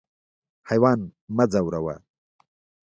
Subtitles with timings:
[0.69, 0.99] حیوان
[1.35, 1.95] مه ځوروه.